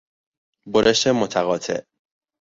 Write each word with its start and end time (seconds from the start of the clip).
برش 0.71 1.07
متقاطع 1.07 1.83